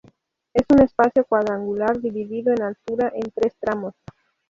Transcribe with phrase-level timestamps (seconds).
[0.51, 3.93] Es un espacio cuadrangular, dividido en altura en tres tramos.